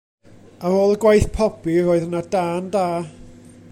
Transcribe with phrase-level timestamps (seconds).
[0.69, 2.87] Ar ôl y gwaith pobi roedd yna dân da.